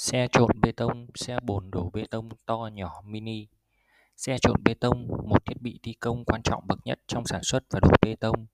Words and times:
Xe 0.00 0.28
trộn 0.32 0.60
bê 0.60 0.72
tông, 0.72 1.06
xe 1.14 1.38
bồn 1.42 1.70
đổ 1.70 1.90
bê 1.90 2.04
tông 2.10 2.28
to 2.46 2.70
nhỏ 2.72 3.02
mini. 3.04 3.46
Xe 4.16 4.38
trộn 4.38 4.62
bê 4.64 4.74
tông, 4.74 5.08
một 5.24 5.44
thiết 5.44 5.62
bị 5.62 5.80
thi 5.82 5.92
công 5.92 6.24
quan 6.24 6.42
trọng 6.42 6.66
bậc 6.66 6.78
nhất 6.84 7.00
trong 7.06 7.26
sản 7.26 7.42
xuất 7.42 7.64
và 7.70 7.80
đổ 7.80 7.88
bê 8.02 8.16
tông. 8.16 8.46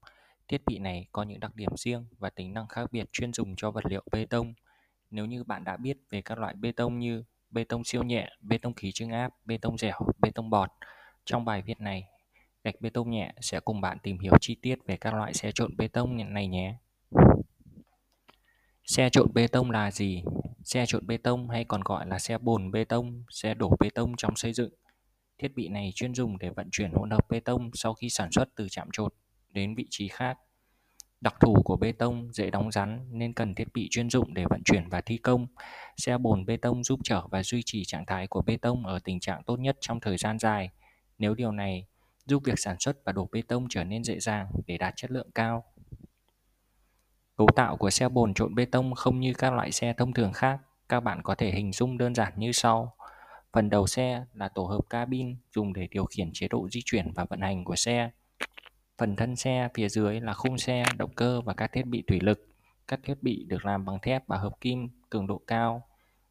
Thiết 0.49 0.63
bị 0.67 0.79
này 0.79 1.07
có 1.13 1.23
những 1.23 1.41
đặc 1.41 1.55
điểm 1.55 1.71
riêng 1.77 2.07
và 2.19 2.31
tính 2.31 2.55
năng 2.55 2.69
khác 2.69 2.93
biệt 2.93 3.09
chuyên 3.13 3.33
dùng 3.33 3.57
cho 3.57 3.71
vật 3.71 3.87
liệu 3.87 4.03
bê 4.13 4.27
tông. 4.27 4.55
Nếu 5.11 5.27
như 5.27 5.45
bạn 5.45 5.65
đã 5.65 5.77
biết 5.77 5.99
về 6.11 6.23
các 6.23 6.39
loại 6.39 6.55
bê 6.55 6.73
tông 6.73 6.99
như 6.99 7.25
bê 7.51 7.65
tông 7.65 7.85
siêu 7.85 8.03
nhẹ, 8.03 8.31
bê 8.41 8.59
tông 8.59 8.75
khí 8.75 8.93
trưng 8.93 9.11
áp, 9.11 9.33
bê 9.45 9.59
tông 9.59 9.79
dẻo, 9.79 9.99
bê 10.19 10.31
tông 10.31 10.51
bọt, 10.51 10.71
trong 11.25 11.45
bài 11.45 11.63
viết 11.63 11.81
này, 11.81 12.09
gạch 12.65 12.81
bê 12.81 12.91
tông 12.91 13.11
nhẹ 13.11 13.33
sẽ 13.41 13.61
cùng 13.61 13.81
bạn 13.81 13.99
tìm 14.03 14.19
hiểu 14.19 14.33
chi 14.41 14.55
tiết 14.63 14.79
về 14.87 14.97
các 14.97 15.15
loại 15.15 15.35
xe 15.35 15.53
trộn 15.55 15.77
bê 15.77 15.89
tông 15.89 16.35
này 16.35 16.49
nhé. 16.49 16.75
Xe 18.85 19.11
trộn 19.11 19.33
bê 19.35 19.47
tông 19.47 19.71
là 19.71 19.91
gì? 19.91 20.23
Xe 20.65 20.87
trộn 20.87 21.07
bê 21.07 21.17
tông 21.17 21.49
hay 21.49 21.65
còn 21.65 21.81
gọi 21.85 22.07
là 22.07 22.19
xe 22.19 22.39
bồn 22.39 22.71
bê 22.71 22.85
tông, 22.85 23.25
xe 23.31 23.55
đổ 23.55 23.77
bê 23.81 23.91
tông 23.91 24.13
trong 24.17 24.37
xây 24.37 24.53
dựng. 24.53 24.71
Thiết 25.39 25.55
bị 25.55 25.69
này 25.69 25.91
chuyên 25.95 26.15
dùng 26.15 26.39
để 26.39 26.51
vận 26.51 26.69
chuyển 26.73 26.93
hỗn 26.93 27.11
hợp 27.11 27.27
bê 27.31 27.41
tông 27.41 27.71
sau 27.75 27.95
khi 27.95 28.11
sản 28.11 28.29
xuất 28.33 28.49
từ 28.57 28.69
trạm 28.69 28.89
trộn 28.93 29.13
đến 29.51 29.75
vị 29.75 29.87
trí 29.91 30.09
khác. 30.09 30.39
Đặc 31.21 31.35
thù 31.41 31.55
của 31.65 31.77
bê 31.77 31.93
tông 31.93 32.33
dễ 32.33 32.51
đóng 32.51 32.73
rắn 32.73 33.09
nên 33.11 33.33
cần 33.33 33.55
thiết 33.55 33.69
bị 33.75 33.89
chuyên 33.91 34.11
dụng 34.11 34.35
để 34.35 34.45
vận 34.51 34.63
chuyển 34.65 34.89
và 34.89 35.01
thi 35.01 35.17
công. 35.17 35.47
Xe 35.97 36.19
bồn 36.19 36.47
bê 36.47 36.57
tông 36.57 36.85
giúp 36.85 37.01
chở 37.05 37.23
và 37.31 37.43
duy 37.43 37.63
trì 37.65 37.85
trạng 37.85 38.07
thái 38.07 38.27
của 38.27 38.43
bê 38.43 38.57
tông 38.57 38.87
ở 38.87 38.99
tình 39.05 39.21
trạng 39.21 39.43
tốt 39.45 39.57
nhất 39.57 39.77
trong 39.81 40.01
thời 40.01 40.17
gian 40.17 40.39
dài. 40.39 40.71
Nếu 41.19 41.35
điều 41.35 41.53
này 41.53 41.87
giúp 42.27 42.43
việc 42.45 42.59
sản 42.59 42.77
xuất 42.81 43.05
và 43.05 43.13
đổ 43.13 43.29
bê 43.33 43.43
tông 43.43 43.67
trở 43.71 43.85
nên 43.85 44.05
dễ 44.05 44.21
dàng 44.21 44.47
để 44.67 44.79
đạt 44.79 44.95
chất 44.97 45.11
lượng 45.11 45.31
cao. 45.35 45.65
Cấu 47.37 47.47
tạo 47.57 47.77
của 47.77 47.91
xe 47.91 48.09
bồn 48.09 48.35
trộn 48.35 48.55
bê 48.55 48.65
tông 48.65 48.95
không 48.95 49.21
như 49.21 49.33
các 49.39 49.53
loại 49.53 49.73
xe 49.73 49.93
thông 49.93 50.13
thường 50.13 50.33
khác, 50.33 50.59
các 50.89 51.01
bạn 51.01 51.23
có 51.23 51.35
thể 51.35 51.51
hình 51.51 51.73
dung 51.73 51.99
đơn 51.99 52.15
giản 52.15 52.33
như 52.37 52.53
sau. 52.53 52.97
Phần 53.53 53.71
đầu 53.71 53.87
xe 53.87 54.25
là 54.35 54.49
tổ 54.49 54.65
hợp 54.65 54.81
cabin 54.91 55.37
dùng 55.55 55.73
để 55.73 55.89
điều 55.91 56.05
khiển 56.05 56.31
chế 56.33 56.49
độ 56.49 56.69
di 56.71 56.81
chuyển 56.85 57.13
và 57.13 57.25
vận 57.25 57.41
hành 57.41 57.65
của 57.65 57.77
xe. 57.77 58.11
Phần 58.99 59.17
thân 59.17 59.37
xe 59.37 59.69
phía 59.75 59.89
dưới 59.89 60.21
là 60.21 60.33
khung 60.33 60.59
xe, 60.59 60.85
động 60.97 61.15
cơ 61.15 61.41
và 61.41 61.55
các 61.55 61.73
thiết 61.73 61.87
bị 61.87 62.03
thủy 62.07 62.21
lực. 62.23 62.49
Các 62.89 63.01
thiết 63.03 63.23
bị 63.23 63.45
được 63.49 63.65
làm 63.65 63.85
bằng 63.85 63.99
thép 64.03 64.27
và 64.27 64.37
hợp 64.37 64.61
kim 64.61 64.89
cường 65.11 65.27
độ 65.27 65.41
cao. 65.47 65.87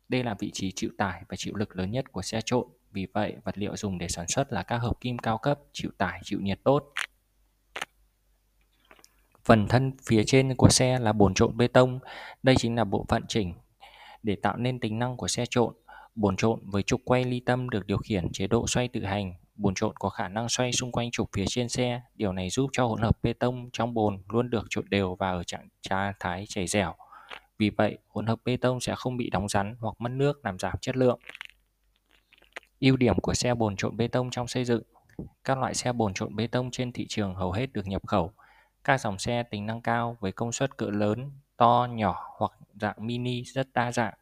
Đây 0.10 0.24
là 0.24 0.36
vị 0.40 0.52
trí 0.54 0.72
chịu 0.72 0.90
tải 0.98 1.24
và 1.30 1.36
chịu 1.36 1.56
lực 1.56 1.76
lớn 1.76 1.92
nhất 1.92 2.12
của 2.12 2.22
xe 2.22 2.42
trộn. 2.46 2.68
Vì 2.92 3.08
vậy, 3.14 3.36
vật 3.44 3.58
liệu 3.58 3.78
dùng 3.78 3.98
để 3.98 4.08
sản 4.08 4.28
xuất 4.28 4.54
là 4.54 4.64
các 4.64 4.78
hợp 4.78 5.02
kim 5.02 5.18
cao 5.18 5.38
cấp, 5.38 5.60
chịu 5.74 5.92
tải, 5.98 6.20
chịu 6.24 6.40
nhiệt 6.42 6.60
tốt. 6.64 6.94
Phần 9.46 9.68
thân 9.68 9.92
phía 10.06 10.24
trên 10.24 10.56
của 10.56 10.70
xe 10.70 11.00
là 11.00 11.14
bồn 11.14 11.34
trộn 11.34 11.58
bê 11.58 11.68
tông. 11.68 12.00
Đây 12.44 12.56
chính 12.58 12.76
là 12.76 12.84
bộ 12.84 13.06
phận 13.10 13.24
chỉnh 13.28 13.54
để 14.24 14.36
tạo 14.36 14.58
nên 14.58 14.80
tính 14.80 15.00
năng 15.00 15.18
của 15.18 15.28
xe 15.28 15.46
trộn. 15.50 15.74
Bồn 16.16 16.36
trộn 16.36 16.60
với 16.64 16.84
trục 16.84 17.02
quay 17.06 17.24
ly 17.24 17.40
tâm 17.40 17.70
được 17.70 17.88
điều 17.88 17.98
khiển 17.98 18.32
chế 18.32 18.48
độ 18.48 18.68
xoay 18.68 18.88
tự 18.88 19.04
hành. 19.04 19.34
Bồn 19.56 19.74
trộn 19.74 19.94
có 20.00 20.10
khả 20.10 20.28
năng 20.28 20.50
xoay 20.50 20.72
xung 20.72 20.92
quanh 20.92 21.12
trục 21.12 21.30
phía 21.36 21.46
trên 21.48 21.70
xe. 21.70 22.02
Điều 22.16 22.34
này 22.34 22.50
giúp 22.50 22.70
cho 22.74 22.86
hỗn 22.86 23.02
hợp 23.02 23.18
bê 23.24 23.34
tông 23.34 23.70
trong 23.74 23.94
bồn 23.94 24.24
luôn 24.30 24.50
được 24.50 24.66
trộn 24.70 24.86
đều 24.90 25.16
và 25.16 25.30
ở 25.32 25.44
trạng 25.44 26.14
thái 26.20 26.46
chảy 26.48 26.68
dẻo. 26.68 26.94
Vì 27.58 27.70
vậy, 27.70 27.98
hỗn 28.08 28.26
hợp 28.26 28.40
bê 28.46 28.58
tông 28.58 28.80
sẽ 28.80 28.96
không 28.96 29.18
bị 29.18 29.30
đóng 29.30 29.50
rắn 29.50 29.76
hoặc 29.80 29.96
mất 30.00 30.12
nước 30.12 30.46
làm 30.46 30.60
giảm 30.60 30.74
chất 30.82 30.98
lượng. 30.98 31.20
Ưu 32.80 32.98
điểm 32.98 33.20
của 33.20 33.34
xe 33.34 33.54
bồn 33.54 33.76
trộn 33.76 33.98
bê 33.98 34.08
tông 34.08 34.30
trong 34.30 34.48
xây 34.48 34.66
dựng 34.66 34.84
Các 35.44 35.58
loại 35.58 35.74
xe 35.74 35.94
bồn 35.94 36.14
trộn 36.14 36.36
bê 36.36 36.48
tông 36.48 36.72
trên 36.72 36.92
thị 36.92 37.06
trường 37.10 37.36
hầu 37.36 37.52
hết 37.52 37.74
được 37.74 37.88
nhập 37.88 38.02
khẩu 38.08 38.32
các 38.84 39.02
dòng 39.02 39.20
xe 39.20 39.44
tính 39.44 39.66
năng 39.66 39.82
cao 39.82 40.18
với 40.20 40.32
công 40.32 40.52
suất 40.52 40.78
cỡ 40.78 40.86
lớn, 40.86 41.32
to, 41.58 41.88
nhỏ 41.92 42.30
hoặc 42.38 42.52
dạng 42.82 42.96
mini 42.98 43.44
rất 43.44 43.68
đa 43.74 43.92
dạng. 43.92 44.14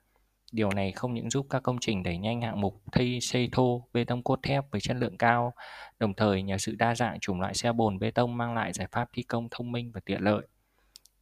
Điều 0.51 0.71
này 0.71 0.91
không 0.91 1.13
những 1.13 1.29
giúp 1.29 1.47
các 1.49 1.63
công 1.63 1.77
trình 1.81 2.03
đẩy 2.03 2.17
nhanh 2.17 2.41
hạng 2.41 2.61
mục 2.61 2.81
thay 2.91 3.19
xây 3.21 3.49
thô 3.51 3.87
bê 3.93 4.03
tông 4.03 4.23
cốt 4.23 4.39
thép 4.43 4.71
với 4.71 4.81
chất 4.81 4.97
lượng 4.97 5.17
cao, 5.17 5.53
đồng 5.99 6.13
thời 6.13 6.43
nhờ 6.43 6.57
sự 6.57 6.75
đa 6.75 6.95
dạng 6.95 7.19
chủng 7.19 7.41
loại 7.41 7.53
xe 7.53 7.71
bồn 7.71 7.99
bê 7.99 8.11
tông 8.11 8.37
mang 8.37 8.53
lại 8.53 8.73
giải 8.73 8.87
pháp 8.91 9.09
thi 9.13 9.23
công 9.23 9.47
thông 9.51 9.71
minh 9.71 9.91
và 9.91 10.01
tiện 10.05 10.21
lợi. 10.21 10.47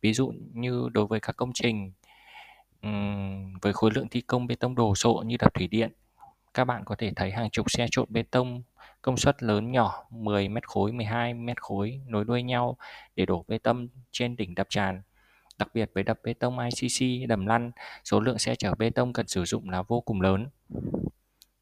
Ví 0.02 0.14
dụ 0.14 0.34
như 0.54 0.90
đối 0.92 1.06
với 1.08 1.20
các 1.20 1.36
công 1.36 1.52
trình 1.54 1.92
um, 2.82 3.54
với 3.62 3.74
khối 3.74 3.92
lượng 3.94 4.08
thi 4.10 4.22
công 4.22 4.48
bê 4.48 4.56
tông 4.56 4.76
đồ 4.76 4.96
sộ 4.96 5.24
như 5.26 5.38
đập 5.38 5.54
thủy 5.54 5.68
điện, 5.68 5.92
các 6.54 6.66
bạn 6.66 6.84
có 6.86 6.96
thể 6.96 7.12
thấy 7.16 7.32
hàng 7.32 7.50
chục 7.50 7.72
xe 7.72 7.88
trộn 7.92 8.06
bê 8.10 8.24
tông 8.24 8.64
công 9.02 9.18
suất 9.18 9.44
lớn 9.44 9.72
nhỏ 9.72 10.06
10 10.10 10.50
mét 10.50 10.68
khối, 10.68 10.92
12 10.92 11.34
mét 11.34 11.62
khối 11.62 12.02
nối 12.08 12.26
đuôi 12.26 12.44
nhau 12.44 12.78
để 13.16 13.26
đổ 13.26 13.46
bê 13.48 13.58
tông 13.58 13.88
trên 14.12 14.36
đỉnh 14.36 14.56
đập 14.56 14.68
tràn. 14.70 15.02
Đặc 15.58 15.70
biệt 15.74 15.92
với 15.94 16.04
đập 16.04 16.20
bê 16.24 16.34
tông 16.34 16.58
ICC 16.60 17.28
đầm 17.30 17.46
lăn, 17.46 17.72
số 18.04 18.20
lượng 18.20 18.40
xe 18.40 18.56
chở 18.56 18.76
bê 18.76 18.90
tông 18.90 19.14
cần 19.14 19.28
sử 19.28 19.46
dụng 19.46 19.70
là 19.70 19.82
vô 19.82 20.02
cùng 20.02 20.22
lớn. 20.22 20.48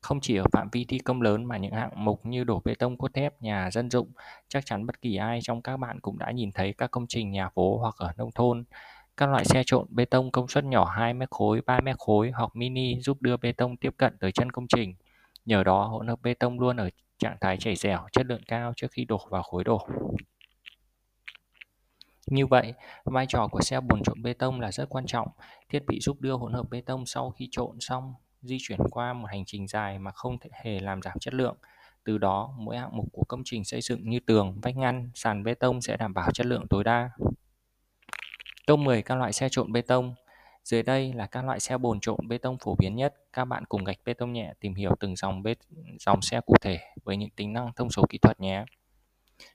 Không 0.02 0.20
chỉ 0.22 0.36
ở 0.36 0.46
phạm 0.52 0.70
vi 0.72 0.86
thi 0.86 1.00
công 1.00 1.22
lớn 1.22 1.46
mà 1.46 1.58
những 1.58 1.74
hạng 1.74 2.06
mục 2.06 2.26
như 2.26 2.44
đổ 2.44 2.62
bê 2.66 2.76
tông 2.76 2.98
cốt 2.98 3.14
thép, 3.14 3.42
nhà 3.42 3.72
dân 3.72 3.90
dụng, 3.90 4.12
chắc 4.48 4.66
chắn 4.66 4.86
bất 4.86 5.02
kỳ 5.02 5.16
ai 5.16 5.40
trong 5.44 5.62
các 5.62 5.78
bạn 5.78 6.00
cũng 6.00 6.18
đã 6.18 6.32
nhìn 6.32 6.52
thấy 6.52 6.74
các 6.74 6.92
công 6.92 7.08
trình 7.08 7.32
nhà 7.32 7.50
phố 7.50 7.78
hoặc 7.78 7.96
ở 7.98 8.14
nông 8.18 8.32
thôn. 8.32 8.64
Các 9.18 9.30
loại 9.30 9.46
xe 9.46 9.64
trộn 9.66 9.86
bê 9.90 10.06
tông 10.06 10.32
công 10.32 10.48
suất 10.48 10.64
nhỏ 10.64 10.86
2 10.86 11.14
mét 11.14 11.30
khối, 11.30 11.62
3 11.66 11.80
mét 11.80 11.96
khối 12.00 12.32
hoặc 12.32 12.56
mini 12.56 13.02
giúp 13.02 13.22
đưa 13.22 13.38
bê 13.38 13.52
tông 13.52 13.78
tiếp 13.78 13.94
cận 13.98 14.18
tới 14.20 14.32
chân 14.32 14.52
công 14.52 14.68
trình. 14.68 14.96
Nhờ 15.46 15.64
đó 15.64 15.84
hỗn 15.84 16.08
hợp 16.08 16.20
bê 16.22 16.34
tông 16.34 16.60
luôn 16.60 16.78
ở 16.78 16.90
trạng 17.18 17.38
thái 17.42 17.58
chảy 17.58 17.76
dẻo, 17.76 18.08
chất 18.12 18.26
lượng 18.26 18.42
cao 18.48 18.74
trước 18.76 18.92
khi 18.92 19.06
đổ 19.06 19.28
vào 19.30 19.44
khối 19.44 19.64
đổ. 19.64 19.88
Như 22.28 22.46
vậy, 22.46 22.74
vai 23.04 23.26
trò 23.30 23.48
của 23.48 23.62
xe 23.62 23.80
bồn 23.80 24.04
trộn 24.04 24.22
bê 24.22 24.34
tông 24.34 24.62
là 24.62 24.72
rất 24.72 24.90
quan 24.90 25.06
trọng. 25.06 25.28
Thiết 25.70 25.86
bị 25.88 26.00
giúp 26.00 26.22
đưa 26.22 26.34
hỗn 26.34 26.54
hợp 26.54 26.70
bê 26.70 26.82
tông 26.82 27.06
sau 27.06 27.32
khi 27.32 27.48
trộn 27.52 27.80
xong 27.80 28.14
di 28.42 28.58
chuyển 28.60 28.80
qua 28.92 29.14
một 29.14 29.28
hành 29.32 29.44
trình 29.46 29.68
dài 29.68 30.00
mà 30.00 30.12
không 30.12 30.40
thể 30.40 30.50
hề 30.64 30.80
làm 30.80 31.02
giảm 31.02 31.20
chất 31.20 31.34
lượng. 31.34 31.56
Từ 32.04 32.18
đó, 32.18 32.54
mỗi 32.58 32.78
hạng 32.78 32.98
mục 32.98 33.06
của 33.12 33.24
công 33.28 33.42
trình 33.46 33.64
xây 33.64 33.82
dựng 33.82 34.10
như 34.10 34.20
tường, 34.20 34.60
vách 34.62 34.78
ngăn, 34.78 35.10
sàn 35.14 35.44
bê 35.44 35.54
tông 35.54 35.82
sẽ 35.82 35.98
đảm 35.98 36.14
bảo 36.14 36.32
chất 36.32 36.46
lượng 36.46 36.68
tối 36.70 36.84
đa. 36.84 37.10
Top 38.68 38.80
10 38.80 39.02
các 39.02 39.16
loại 39.16 39.34
xe 39.34 39.50
trộn 39.52 39.72
bê 39.72 39.82
tông 39.82 40.16
dưới 40.64 40.84
đây 40.84 41.14
là 41.14 41.26
các 41.26 41.46
loại 41.46 41.60
xe 41.60 41.78
bồn 41.78 42.00
trộn 42.00 42.28
bê 42.28 42.38
tông 42.38 42.58
phổ 42.58 42.76
biến 42.76 42.96
nhất. 42.96 43.16
Các 43.34 43.46
bạn 43.46 43.66
cùng 43.66 43.84
gạch 43.84 43.98
bê 44.06 44.14
tông 44.14 44.34
nhẹ 44.34 44.54
tìm 44.60 44.76
hiểu 44.76 44.92
từng 45.00 45.16
dòng 45.16 45.44
bê 45.44 45.56
dòng 46.00 46.22
xe 46.22 46.42
cụ 46.42 46.54
thể 46.62 46.80
với 47.04 47.18
những 47.18 47.30
tính 47.30 47.54
năng 47.54 47.74
thông 47.76 47.90
số 47.90 48.04
kỹ 48.10 48.18
thuật 48.18 48.40
nhé. 48.40 48.66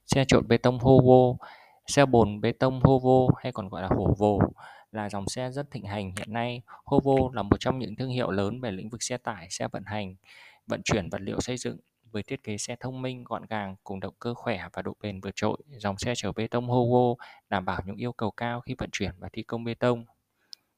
Xe 0.07 0.25
trộn 0.29 0.49
bê 0.49 0.57
tông 0.57 0.79
Hovo, 0.79 1.47
xe 1.87 2.07
bồn 2.07 2.41
bê 2.41 2.53
tông 2.53 2.81
Hovo 2.81 3.35
hay 3.43 3.53
còn 3.53 3.69
gọi 3.69 3.83
là 3.83 3.89
hổ 3.89 4.15
vồ 4.19 4.41
là 4.93 5.09
dòng 5.09 5.29
xe 5.29 5.51
rất 5.51 5.71
thịnh 5.71 5.85
hành 5.85 6.13
hiện 6.19 6.33
nay. 6.33 6.63
Hovo 6.85 7.15
là 7.33 7.43
một 7.43 7.57
trong 7.61 7.79
những 7.79 7.97
thương 7.97 8.11
hiệu 8.11 8.31
lớn 8.31 8.61
về 8.61 8.71
lĩnh 8.71 8.89
vực 8.89 9.03
xe 9.03 9.17
tải, 9.17 9.47
xe 9.51 9.69
vận 9.69 9.83
hành, 9.87 10.15
vận 10.67 10.81
chuyển 10.85 11.09
vật 11.11 11.21
liệu 11.21 11.41
xây 11.41 11.57
dựng 11.57 11.77
với 12.13 12.23
thiết 12.23 12.43
kế 12.43 12.59
xe 12.59 12.77
thông 12.81 13.03
minh, 13.03 13.25
gọn 13.25 13.47
gàng 13.47 13.77
cùng 13.85 14.01
động 14.01 14.15
cơ 14.19 14.35
khỏe 14.35 14.69
và 14.73 14.83
độ 14.83 14.97
bền 15.01 15.21
vượt 15.21 15.33
trội. 15.37 15.57
Dòng 15.69 15.99
xe 15.99 16.13
chở 16.17 16.33
bê 16.33 16.47
tông 16.47 16.69
hogo 16.69 17.25
đảm 17.49 17.65
bảo 17.65 17.81
những 17.87 17.97
yêu 17.97 18.13
cầu 18.13 18.31
cao 18.31 18.61
khi 18.61 18.75
vận 18.79 18.89
chuyển 18.93 19.11
và 19.19 19.29
thi 19.33 19.43
công 19.43 19.65
bê 19.65 19.75
tông. 19.75 20.05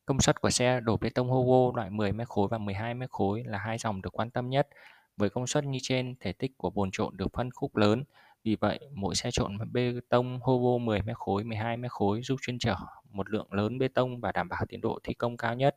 Công 0.07 0.21
suất 0.21 0.41
của 0.41 0.51
xe 0.51 0.81
đổ 0.81 0.97
bê 0.97 1.11
tông 1.11 1.29
hogo 1.29 1.77
loại 1.77 1.91
10 1.91 2.13
m 2.13 2.21
khối 2.25 2.49
và 2.49 2.59
12 2.59 2.95
m 2.95 3.03
khối 3.11 3.45
là 3.47 3.59
hai 3.59 3.79
dòng 3.79 4.03
được 4.03 4.11
quan 4.13 4.31
tâm 4.31 4.51
nhất. 4.51 4.69
Với 5.17 5.31
công 5.31 5.47
suất 5.47 5.65
như 5.65 5.79
trên, 5.83 6.15
thể 6.21 6.33
tích 6.33 6.53
của 6.57 6.71
bồn 6.71 6.91
trộn 6.93 7.17
được 7.17 7.33
phân 7.33 7.51
khúc 7.51 7.77
lớn. 7.77 8.05
Vì 8.45 8.57
vậy, 8.57 8.79
mỗi 8.95 9.15
xe 9.15 9.31
trộn 9.31 9.59
bê 9.73 9.93
tông 10.09 10.41
hogo 10.43 10.79
10 10.79 11.03
m 11.03 11.09
khối, 11.15 11.45
12 11.45 11.77
m 11.77 11.85
khối 11.89 12.23
giúp 12.23 12.37
chuyên 12.43 12.59
chở 12.59 12.77
một 13.11 13.31
lượng 13.31 13.53
lớn 13.53 13.79
bê 13.79 13.89
tông 13.89 14.21
và 14.21 14.33
đảm 14.33 14.49
bảo 14.49 14.65
tiến 14.69 14.81
độ 14.81 14.99
thi 15.05 15.15
công 15.15 15.37
cao 15.37 15.55
nhất. 15.55 15.75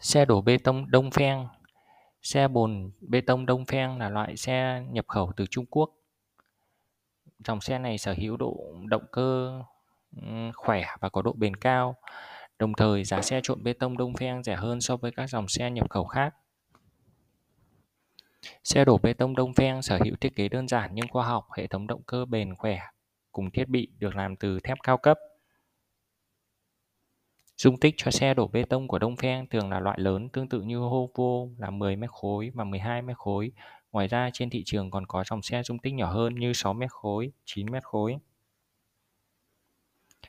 Xe 0.00 0.24
đổ 0.24 0.40
bê 0.40 0.58
tông 0.58 0.90
Đông 0.90 1.10
Pheng 1.10 1.48
Xe 2.22 2.48
bồn 2.48 2.90
bê 3.00 3.20
tông 3.20 3.46
Đông 3.46 3.64
phen 3.64 3.98
là 3.98 4.08
loại 4.08 4.36
xe 4.36 4.82
nhập 4.90 5.04
khẩu 5.08 5.32
từ 5.36 5.46
Trung 5.50 5.66
Quốc. 5.70 5.90
Dòng 7.44 7.60
xe 7.60 7.78
này 7.78 7.98
sở 7.98 8.14
hữu 8.18 8.36
độ 8.36 8.74
động 8.86 9.04
cơ 9.12 9.62
khỏe 10.54 10.84
và 11.00 11.08
có 11.08 11.22
độ 11.22 11.32
bền 11.32 11.56
cao. 11.56 11.96
Đồng 12.58 12.72
thời, 12.74 13.04
giá 13.04 13.22
xe 13.22 13.40
trộn 13.42 13.62
bê 13.62 13.72
tông 13.72 13.96
Đông 13.96 14.14
phen 14.14 14.42
rẻ 14.42 14.56
hơn 14.56 14.80
so 14.80 14.96
với 14.96 15.10
các 15.10 15.26
dòng 15.26 15.48
xe 15.48 15.70
nhập 15.70 15.90
khẩu 15.90 16.04
khác. 16.04 16.34
Xe 18.64 18.84
đổ 18.84 18.98
bê 18.98 19.12
tông 19.12 19.36
Đông 19.36 19.54
phen 19.54 19.82
sở 19.82 19.98
hữu 20.04 20.16
thiết 20.20 20.36
kế 20.36 20.48
đơn 20.48 20.68
giản 20.68 20.90
nhưng 20.92 21.08
khoa 21.08 21.26
học, 21.26 21.46
hệ 21.56 21.66
thống 21.66 21.86
động 21.86 22.02
cơ 22.02 22.24
bền 22.24 22.54
khỏe 22.54 22.80
cùng 23.32 23.50
thiết 23.50 23.68
bị 23.68 23.88
được 23.98 24.16
làm 24.16 24.36
từ 24.36 24.60
thép 24.60 24.78
cao 24.82 24.98
cấp. 24.98 25.18
Dung 27.58 27.76
tích 27.76 27.94
cho 27.96 28.10
xe 28.10 28.34
đổ 28.34 28.46
bê 28.46 28.64
tông 28.64 28.88
của 28.88 28.98
Đông 28.98 29.16
phen 29.16 29.46
thường 29.46 29.70
là 29.70 29.80
loại 29.80 29.98
lớn 30.00 30.28
tương 30.28 30.48
tự 30.48 30.60
như 30.60 30.78
Hovo 30.78 31.46
là 31.58 31.70
10 31.70 31.96
mét 31.96 32.10
khối 32.10 32.50
và 32.54 32.64
12 32.64 33.02
mét 33.02 33.16
khối. 33.16 33.52
Ngoài 33.92 34.08
ra 34.08 34.30
trên 34.32 34.50
thị 34.50 34.62
trường 34.66 34.90
còn 34.90 35.06
có 35.06 35.24
dòng 35.24 35.42
xe 35.42 35.62
dung 35.62 35.78
tích 35.78 35.94
nhỏ 35.94 36.10
hơn 36.12 36.34
như 36.34 36.52
6 36.52 36.72
mét 36.72 36.90
khối, 36.90 37.32
9 37.44 37.70
mét 37.70 37.84
khối. 37.84 38.16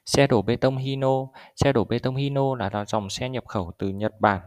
Xe 0.05 0.27
đổ 0.27 0.41
bê 0.41 0.55
tông 0.55 0.77
Hino 0.77 1.27
Xe 1.55 1.73
đổ 1.73 1.83
bê 1.83 1.99
tông 1.99 2.15
Hino 2.15 2.55
là 2.55 2.85
dòng 2.87 3.09
xe 3.09 3.29
nhập 3.29 3.47
khẩu 3.47 3.71
từ 3.77 3.89
Nhật 3.89 4.19
Bản. 4.19 4.41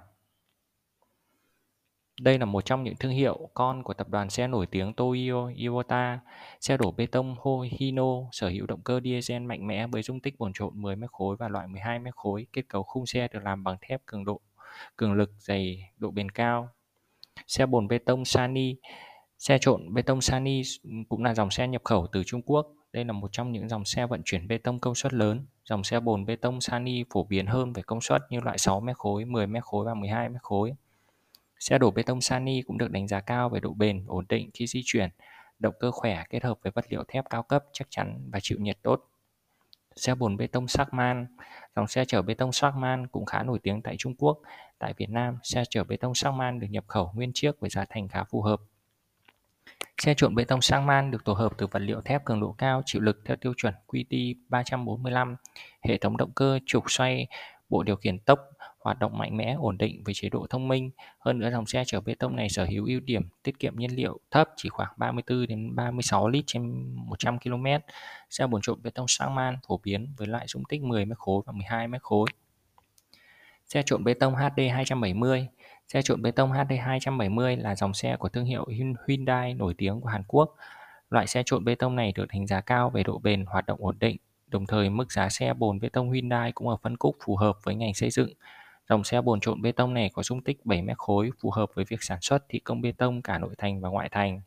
Đây 2.21 2.39
là 2.39 2.45
một 2.45 2.65
trong 2.65 2.85
những 2.85 2.97
thương 2.97 3.13
hiệu 3.13 3.49
con 3.55 3.83
của 3.83 3.95
tập 3.95 4.09
đoàn 4.09 4.31
xe 4.31 4.47
nổi 4.47 4.67
tiếng 4.67 4.95
Toyo 4.95 5.49
Iwata. 5.57 6.19
Xe 6.61 6.77
đổ 6.77 6.91
bê 6.91 7.07
tông 7.07 7.37
Hino 7.71 8.05
sở 8.33 8.49
hữu 8.49 8.67
động 8.67 8.81
cơ 8.85 9.01
diesel 9.05 9.43
mạnh 9.43 9.67
mẽ 9.67 9.87
với 9.87 10.03
dung 10.03 10.21
tích 10.21 10.39
bồn 10.39 10.53
trộn 10.53 10.83
10 10.83 10.97
mét 10.97 11.11
khối 11.11 11.37
và 11.37 11.49
loại 11.49 11.69
12 11.69 11.99
mét 11.99 12.15
khối. 12.15 12.47
Kết 12.53 12.63
cấu 12.69 12.83
khung 12.83 13.07
xe 13.07 13.29
được 13.29 13.41
làm 13.43 13.65
bằng 13.65 13.77
thép 13.81 14.07
cường 14.07 14.25
độ 14.25 14.41
cường 14.97 15.13
lực, 15.13 15.31
dày, 15.39 15.91
độ 15.99 16.11
bền 16.11 16.31
cao. 16.31 16.69
Xe 17.47 17.67
bồn 17.67 17.89
bê 17.89 17.99
tông 17.99 18.25
Sani 18.25 18.77
Xe 19.43 19.59
trộn 19.61 19.95
bê 19.95 20.03
tông 20.03 20.21
Sani 20.21 20.63
cũng 21.09 21.25
là 21.25 21.35
dòng 21.35 21.51
xe 21.51 21.69
nhập 21.69 21.83
khẩu 21.85 22.07
từ 22.13 22.25
Trung 22.25 22.43
Quốc. 22.43 22.67
Đây 22.93 23.05
là 23.05 23.13
một 23.13 23.33
trong 23.33 23.53
những 23.53 23.69
dòng 23.69 23.85
xe 23.85 24.07
vận 24.07 24.23
chuyển 24.25 24.49
bê 24.49 24.59
tông 24.59 24.81
công 24.81 24.95
suất 24.95 25.13
lớn. 25.13 25.47
Dòng 25.65 25.85
xe 25.85 26.01
bồn 26.01 26.25
bê 26.25 26.37
tông 26.37 26.61
Sani 26.61 27.05
phổ 27.13 27.25
biến 27.25 27.47
hơn 27.47 27.73
về 27.73 27.83
công 27.83 28.01
suất 28.01 28.23
như 28.31 28.41
loại 28.41 28.59
6 28.59 28.81
mét 28.81 28.97
khối, 28.97 29.25
10 29.25 29.47
mét 29.47 29.63
khối 29.65 29.87
và 29.87 29.95
12 29.95 30.29
mét 30.29 30.43
khối. 30.43 30.73
Xe 31.63 31.79
đổ 31.79 31.91
bê 31.91 32.03
tông 32.03 32.21
Sani 32.21 32.63
cũng 32.63 32.79
được 32.79 32.91
đánh 32.91 33.09
giá 33.09 33.21
cao 33.21 33.49
về 33.49 33.61
độ 33.61 33.73
bền, 33.73 34.05
ổn 34.07 34.25
định 34.29 34.51
khi 34.55 34.67
di 34.67 34.83
chuyển, 34.85 35.11
động 35.59 35.75
cơ 35.81 35.91
khỏe 35.91 36.25
kết 36.31 36.45
hợp 36.45 36.59
với 36.63 36.73
vật 36.75 36.85
liệu 36.89 37.05
thép 37.09 37.31
cao 37.31 37.43
cấp 37.43 37.65
chắc 37.73 37.87
chắn 37.91 38.29
và 38.33 38.39
chịu 38.43 38.59
nhiệt 38.61 38.79
tốt. 38.83 39.09
Xe 39.97 40.15
bồn 40.15 40.37
bê 40.37 40.47
tông 40.47 40.69
Sakman 40.69 41.27
Dòng 41.77 41.87
xe 41.87 42.05
chở 42.05 42.23
bê 42.23 42.35
tông 42.35 42.53
Sakman 42.53 43.07
cũng 43.07 43.27
khá 43.27 43.43
nổi 43.43 43.59
tiếng 43.63 43.83
tại 43.83 43.97
Trung 43.99 44.15
Quốc. 44.15 44.39
Tại 44.79 44.95
Việt 44.97 45.11
Nam, 45.11 45.39
xe 45.43 45.63
chở 45.71 45.85
bê 45.85 45.97
tông 45.97 46.15
Sakman 46.15 46.61
được 46.61 46.67
nhập 46.71 46.85
khẩu 46.87 47.13
nguyên 47.15 47.31
chiếc 47.35 47.61
với 47.61 47.71
giá 47.71 47.85
thành 47.89 48.09
khá 48.09 48.25
phù 48.25 48.43
hợp. 48.43 48.61
Xe 50.03 50.15
trộn 50.17 50.35
bê 50.35 50.45
tông 50.45 50.63
Sakman 50.63 51.11
được 51.11 51.25
tổ 51.25 51.33
hợp 51.33 51.53
từ 51.59 51.67
vật 51.67 51.83
liệu 51.83 52.01
thép 52.01 52.25
cường 52.25 52.41
độ 52.41 52.55
cao 52.59 52.83
chịu 52.87 53.03
lực 53.03 53.23
theo 53.25 53.37
tiêu 53.37 53.55
chuẩn 53.57 53.75
QT 53.87 54.35
345, 54.49 55.37
hệ 55.83 55.99
thống 55.99 56.17
động 56.17 56.33
cơ 56.35 56.59
trục 56.67 56.85
xoay, 56.91 57.27
bộ 57.69 57.83
điều 57.83 57.97
khiển 57.97 58.19
tốc 58.19 58.41
hoạt 58.83 58.99
động 58.99 59.19
mạnh 59.19 59.37
mẽ, 59.37 59.57
ổn 59.59 59.79
định 59.79 60.03
với 60.05 60.15
chế 60.15 60.29
độ 60.29 60.47
thông 60.51 60.69
minh. 60.69 60.91
Hơn 61.19 61.39
nữa 61.39 61.51
dòng 61.51 61.67
xe 61.67 61.85
chở 61.87 62.01
bê 62.01 62.15
tông 62.15 62.37
này 62.37 62.49
sở 62.49 62.65
hữu 62.65 62.87
ưu 62.87 63.01
điểm 63.01 63.23
tiết 63.43 63.59
kiệm 63.59 63.79
nhiên 63.79 63.97
liệu 63.97 64.21
thấp 64.31 64.49
chỉ 64.57 64.69
khoảng 64.69 64.93
34 64.97 65.47
đến 65.47 65.77
36 65.77 66.29
lít 66.29 66.45
trên 66.47 66.95
100 66.95 67.39
km. 67.39 67.67
Xe 68.31 68.47
bồn 68.47 68.61
trộn 68.63 68.83
bê 68.83 68.91
tông 68.91 69.09
sangman 69.09 69.57
phổ 69.69 69.81
biến 69.85 70.15
với 70.17 70.27
loại 70.27 70.47
dung 70.49 70.65
tích 70.65 70.83
10 70.83 71.05
m 71.05 71.13
khối 71.15 71.43
và 71.47 71.53
12 71.53 71.89
m 71.89 71.95
khối. 72.03 72.27
Xe 73.67 73.83
trộn 73.87 74.05
bê 74.05 74.15
tông 74.15 74.35
HD 74.35 74.61
270 74.73 75.49
Xe 75.93 76.03
trộn 76.03 76.23
bê 76.23 76.31
tông 76.31 76.53
HD 76.53 76.73
270 76.81 77.57
là 77.57 77.75
dòng 77.75 77.95
xe 77.95 78.17
của 78.17 78.29
thương 78.29 78.45
hiệu 78.45 78.67
Hyundai 79.09 79.55
nổi 79.55 79.75
tiếng 79.79 80.01
của 80.01 80.09
Hàn 80.09 80.23
Quốc. 80.29 80.55
Loại 81.11 81.27
xe 81.27 81.43
trộn 81.47 81.65
bê 81.65 81.75
tông 81.75 81.97
này 81.97 82.13
được 82.13 82.27
đánh 82.29 82.47
giá 82.47 82.61
cao 82.61 82.91
về 82.91 83.03
độ 83.03 83.19
bền, 83.19 83.47
hoạt 83.47 83.67
động 83.67 83.79
ổn 83.83 83.97
định. 84.01 84.17
Đồng 84.47 84.67
thời 84.67 84.91
mức 84.91 85.13
giá 85.13 85.29
xe 85.29 85.55
bồn 85.55 85.81
bê 85.81 85.89
tông 85.89 86.13
Hyundai 86.13 86.53
cũng 86.53 86.69
ở 86.69 86.77
phân 86.83 86.97
khúc 86.97 87.17
phù 87.25 87.37
hợp 87.37 87.57
với 87.63 87.75
ngành 87.75 87.95
xây 87.95 88.11
dựng. 88.11 88.29
Dòng 88.93 89.05
xe 89.05 89.21
bồn 89.21 89.41
trộn 89.41 89.63
bê 89.63 89.73
tông 89.73 89.95
này 89.95 90.11
có 90.13 90.23
dung 90.23 90.43
tích 90.43 90.67
7 90.67 90.83
mét 90.83 90.99
khối, 90.99 91.31
phù 91.41 91.51
hợp 91.51 91.71
với 91.75 91.85
việc 91.89 92.03
sản 92.03 92.19
xuất 92.21 92.45
thi 92.49 92.59
công 92.59 92.81
bê 92.81 92.93
tông 92.93 93.23
cả 93.23 93.39
nội 93.39 93.55
thành 93.59 93.81
và 93.81 93.89
ngoại 93.89 94.09
thành. 94.09 94.41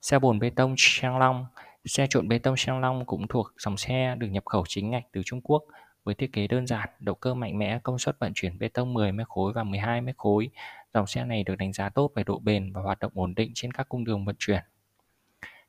Xe 0.00 0.18
bồn 0.18 0.38
bê 0.38 0.50
tông 0.50 0.74
Long 1.02 1.46
Xe 1.84 2.06
trộn 2.10 2.28
bê 2.28 2.38
tông 2.38 2.54
Long 2.66 3.06
cũng 3.06 3.28
thuộc 3.28 3.52
dòng 3.58 3.76
xe 3.76 4.14
được 4.18 4.26
nhập 4.26 4.44
khẩu 4.44 4.64
chính 4.68 4.90
ngạch 4.90 5.04
từ 5.12 5.22
Trung 5.24 5.40
Quốc 5.40 5.64
với 6.04 6.14
thiết 6.14 6.32
kế 6.32 6.46
đơn 6.46 6.66
giản, 6.66 6.88
động 7.00 7.18
cơ 7.20 7.34
mạnh 7.34 7.58
mẽ, 7.58 7.78
công 7.82 7.98
suất 7.98 8.18
vận 8.18 8.32
chuyển 8.34 8.58
bê 8.58 8.68
tông 8.68 8.94
10 8.94 9.12
mét 9.12 9.28
khối 9.28 9.52
và 9.52 9.64
12 9.64 10.00
mét 10.00 10.16
khối. 10.18 10.50
Dòng 10.94 11.06
xe 11.06 11.24
này 11.24 11.44
được 11.44 11.56
đánh 11.56 11.72
giá 11.72 11.88
tốt 11.88 12.10
về 12.14 12.24
độ 12.24 12.38
bền 12.38 12.72
và 12.72 12.80
hoạt 12.82 12.98
động 12.98 13.12
ổn 13.14 13.34
định 13.34 13.50
trên 13.54 13.72
các 13.72 13.88
cung 13.88 14.04
đường 14.04 14.24
vận 14.24 14.36
chuyển. 14.38 14.62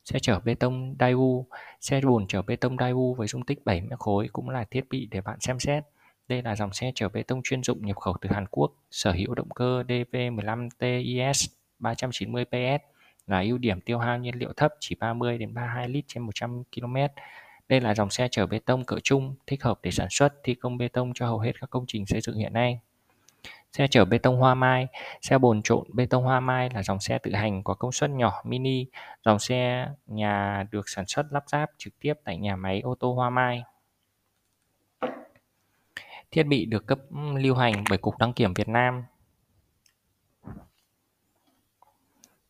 Xe 0.06 0.20
chở 0.20 0.40
bê 0.40 0.56
tông 0.56 0.96
Daewoo 1.00 1.44
Xe 1.82 2.02
bồn 2.02 2.28
chở 2.28 2.42
bê 2.42 2.56
tông 2.56 2.78
Daewoo 2.78 3.14
với 3.14 3.28
dung 3.28 3.46
tích 3.46 3.66
7 3.66 3.82
mét 3.82 4.00
khối 4.00 4.30
cũng 4.34 4.50
là 4.50 4.64
thiết 4.64 4.90
bị 4.90 5.08
để 5.12 5.22
bạn 5.22 5.40
xem 5.40 5.60
xét. 5.60 5.84
Đây 6.28 6.42
là 6.42 6.56
dòng 6.56 6.74
xe 6.74 6.92
chở 6.96 7.10
bê 7.10 7.24
tông 7.24 7.42
chuyên 7.44 7.64
dụng 7.64 7.86
nhập 7.86 7.98
khẩu 7.98 8.16
từ 8.22 8.30
Hàn 8.34 8.46
Quốc, 8.52 8.72
sở 8.92 9.12
hữu 9.12 9.36
động 9.36 9.50
cơ 9.50 9.84
DV15 9.88 10.70
TIS 10.80 11.46
390 11.80 12.46
PS 12.46 12.84
là 13.28 13.42
ưu 13.42 13.58
điểm 13.58 13.82
tiêu 13.82 14.00
hao 14.00 14.18
nhiên 14.18 14.36
liệu 14.36 14.54
thấp 14.58 14.74
chỉ 14.80 14.96
30 14.96 15.38
đến 15.38 15.54
32 15.54 15.90
lít 15.90 16.06
trên 16.08 16.24
100 16.24 16.64
km. 16.76 16.96
Đây 17.70 17.82
là 17.82 17.96
dòng 17.96 18.10
xe 18.10 18.28
chở 18.32 18.46
bê 18.46 18.60
tông 18.60 18.86
cỡ 18.86 18.96
trung, 19.04 19.36
thích 19.48 19.64
hợp 19.64 19.80
để 19.84 19.92
sản 19.92 20.08
xuất, 20.10 20.34
thi 20.44 20.56
công 20.56 20.78
bê 20.78 20.88
tông 20.88 21.14
cho 21.14 21.28
hầu 21.28 21.40
hết 21.40 21.52
các 21.62 21.70
công 21.70 21.86
trình 21.88 22.06
xây 22.06 22.22
dựng 22.22 22.38
hiện 22.38 22.54
nay. 22.54 22.80
Xe 23.72 23.88
chở 23.88 24.06
bê 24.06 24.18
tông 24.18 24.38
Hoa 24.38 24.56
Mai 24.56 24.88
Xe 25.22 25.38
bồn 25.38 25.62
trộn 25.62 25.84
bê 25.94 26.06
tông 26.06 26.24
Hoa 26.24 26.40
Mai 26.40 26.70
là 26.74 26.84
dòng 26.84 27.00
xe 27.00 27.18
tự 27.18 27.34
hành 27.34 27.64
có 27.64 27.74
công 27.74 27.92
suất 27.92 28.10
nhỏ 28.10 28.42
mini. 28.46 28.86
Dòng 29.26 29.40
xe 29.40 29.88
nhà 30.08 30.64
được 30.72 30.90
sản 30.90 31.06
xuất 31.08 31.26
lắp 31.32 31.44
ráp 31.48 31.70
trực 31.78 32.00
tiếp 32.00 32.14
tại 32.24 32.38
nhà 32.38 32.56
máy 32.56 32.82
ô 32.82 32.96
tô 33.00 33.14
Hoa 33.14 33.30
Mai. 33.30 33.64
Thiết 36.36 36.44
bị 36.44 36.66
được 36.66 36.88
cấp 36.88 37.00
ừ, 37.10 37.38
lưu 37.38 37.56
hành 37.56 37.84
bởi 37.90 37.98
Cục 37.98 38.18
Đăng 38.18 38.34
kiểm 38.34 38.54
Việt 38.54 38.68
Nam. 38.68 39.04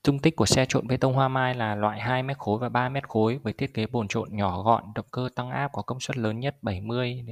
Dung 0.03 0.19
tích 0.19 0.35
của 0.35 0.45
xe 0.45 0.65
trộn 0.69 0.87
bê 0.87 0.97
tông 0.97 1.13
Hoa 1.13 1.27
Mai 1.27 1.55
là 1.55 1.75
loại 1.75 1.99
2 1.99 2.23
mét 2.23 2.37
khối 2.37 2.59
và 2.59 2.69
3 2.69 2.89
mét 2.89 3.09
khối 3.09 3.37
với 3.37 3.53
thiết 3.53 3.73
kế 3.73 3.85
bồn 3.87 4.07
trộn 4.07 4.29
nhỏ 4.31 4.61
gọn, 4.61 4.83
động 4.95 5.05
cơ 5.11 5.29
tăng 5.35 5.49
áp 5.49 5.69
có 5.73 5.81
công 5.81 5.99
suất 5.99 6.17
lớn 6.17 6.39
nhất 6.39 6.57
70 6.61 7.25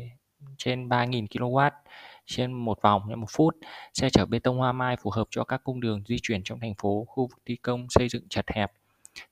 trên 0.57 0.89
3.000 0.89 1.27
kW 1.27 1.71
trên 2.25 2.53
một 2.53 2.81
vòng 2.81 3.01
một 3.17 3.27
phút. 3.29 3.57
Xe 3.94 4.09
chở 4.09 4.25
bê 4.25 4.39
tông 4.39 4.57
Hoa 4.57 4.71
Mai 4.71 4.95
phù 4.97 5.09
hợp 5.09 5.27
cho 5.31 5.44
các 5.44 5.63
cung 5.63 5.79
đường 5.79 6.03
di 6.07 6.17
chuyển 6.21 6.41
trong 6.44 6.59
thành 6.59 6.75
phố, 6.75 7.06
khu 7.07 7.27
vực 7.27 7.39
thi 7.45 7.56
công 7.56 7.85
xây 7.89 8.09
dựng 8.09 8.27
chật 8.29 8.45
hẹp. 8.47 8.71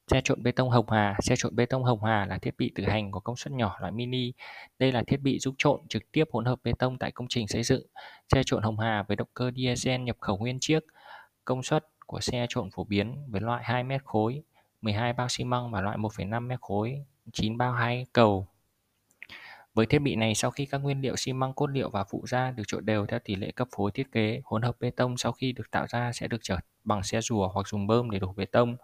Xe 0.07 0.21
trộn 0.23 0.43
bê 0.43 0.51
tông 0.51 0.69
Hồng 0.69 0.89
Hà 0.89 1.15
Xe 1.19 1.35
trộn 1.37 1.55
bê 1.55 1.65
tông 1.65 1.83
Hồng 1.83 2.03
Hà 2.03 2.25
là 2.25 2.37
thiết 2.37 2.57
bị 2.57 2.71
tự 2.75 2.83
hành 2.83 3.11
có 3.11 3.19
công 3.19 3.35
suất 3.35 3.51
nhỏ 3.51 3.77
loại 3.79 3.91
mini. 3.91 4.33
Đây 4.79 4.91
là 4.91 5.03
thiết 5.07 5.17
bị 5.17 5.39
giúp 5.39 5.55
trộn 5.57 5.81
trực 5.89 6.11
tiếp 6.11 6.23
hỗn 6.31 6.45
hợp 6.45 6.59
bê 6.63 6.71
tông 6.79 6.97
tại 6.97 7.11
công 7.11 7.27
trình 7.27 7.47
xây 7.47 7.63
dựng. 7.63 7.85
Xe 8.33 8.43
trộn 8.45 8.63
Hồng 8.63 8.79
Hà 8.79 9.03
với 9.03 9.15
động 9.15 9.27
cơ 9.33 9.51
diesel 9.55 10.01
nhập 10.01 10.17
khẩu 10.19 10.37
nguyên 10.37 10.57
chiếc. 10.59 10.79
Công 11.45 11.63
suất 11.63 11.85
của 12.05 12.19
xe 12.19 12.45
trộn 12.49 12.69
phổ 12.71 12.83
biến 12.83 13.15
với 13.27 13.41
loại 13.41 13.63
2 13.63 13.83
mét 13.83 14.03
khối, 14.03 14.43
12 14.81 15.13
bao 15.13 15.27
xi 15.29 15.43
măng 15.43 15.71
và 15.71 15.81
loại 15.81 15.97
1,5 15.97 16.47
mét 16.47 16.61
khối, 16.61 17.05
9 17.33 17.57
bao 17.57 17.73
hai 17.73 18.05
cầu. 18.13 18.47
Với 19.73 19.85
thiết 19.85 19.99
bị 19.99 20.15
này, 20.15 20.35
sau 20.35 20.51
khi 20.51 20.65
các 20.65 20.77
nguyên 20.77 21.01
liệu 21.01 21.15
xi 21.15 21.33
măng, 21.33 21.53
cốt 21.53 21.67
liệu 21.67 21.89
và 21.89 22.03
phụ 22.03 22.23
gia 22.27 22.51
được 22.51 22.63
trộn 22.67 22.85
đều 22.85 23.05
theo 23.05 23.19
tỷ 23.19 23.35
lệ 23.35 23.51
cấp 23.51 23.67
phối 23.75 23.91
thiết 23.91 24.11
kế, 24.11 24.41
hỗn 24.43 24.61
hợp 24.61 24.75
bê 24.79 24.89
tông 24.89 25.17
sau 25.17 25.31
khi 25.31 25.51
được 25.51 25.71
tạo 25.71 25.85
ra 25.89 26.11
sẽ 26.13 26.27
được 26.27 26.37
chở 26.41 26.57
bằng 26.83 27.03
xe 27.03 27.21
rùa 27.21 27.47
hoặc 27.47 27.67
dùng 27.67 27.87
bơm 27.87 28.09
để 28.09 28.19
đổ 28.19 28.33
bê 28.37 28.45
tông. 28.45 28.75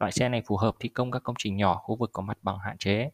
Loại 0.00 0.12
xe 0.12 0.28
này 0.28 0.42
phù 0.46 0.56
hợp 0.56 0.74
thi 0.80 0.88
công 0.88 1.10
các 1.10 1.22
công 1.22 1.36
trình 1.38 1.56
nhỏ, 1.56 1.74
khu 1.74 1.96
vực 1.96 2.10
có 2.12 2.22
mặt 2.22 2.38
bằng 2.42 2.58
hạn 2.58 2.78
chế. 2.78 3.10